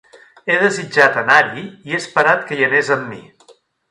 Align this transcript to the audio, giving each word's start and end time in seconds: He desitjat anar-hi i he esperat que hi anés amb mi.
He 0.51 0.53
desitjat 0.61 1.19
anar-hi 1.21 1.65
i 1.89 1.93
he 1.95 1.99
esperat 1.99 2.43
que 2.47 2.57
hi 2.61 2.65
anés 2.69 2.93
amb 2.97 3.09
mi. 3.13 3.21